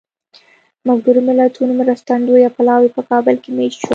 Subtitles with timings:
[0.87, 3.89] ملګرو ملتونو مرستندویه پلاوی په کابل کې مېشت شول.